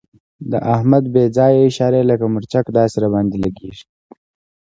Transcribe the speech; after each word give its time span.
د 0.51 0.53
احمد 0.73 1.03
بې 1.13 1.23
ځایه 1.37 1.61
اشارې 1.69 2.01
لکه 2.09 2.25
مرچک 2.33 2.65
داسې 2.77 2.97
را 3.03 3.09
باندې 3.13 3.37
لګېږي. 3.43 3.85